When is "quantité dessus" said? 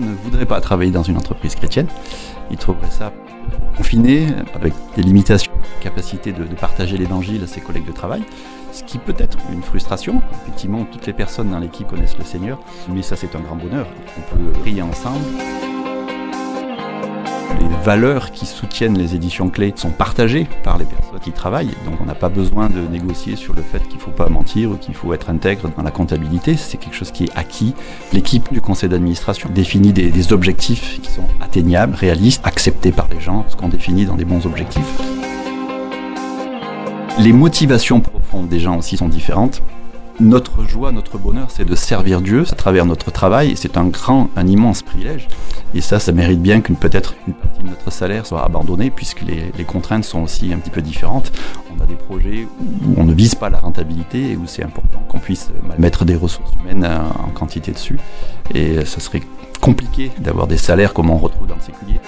57.30-57.98